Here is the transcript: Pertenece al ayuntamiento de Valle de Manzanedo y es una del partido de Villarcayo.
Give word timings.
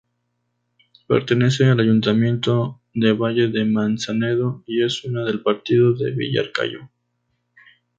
Pertenece 1.07 1.65
al 1.65 1.79
ayuntamiento 1.79 2.81
de 2.95 3.13
Valle 3.13 3.49
de 3.49 3.65
Manzanedo 3.65 4.63
y 4.65 4.81
es 4.83 5.03
una 5.03 5.23
del 5.25 5.43
partido 5.43 5.93
de 5.93 6.09
Villarcayo. 6.09 6.89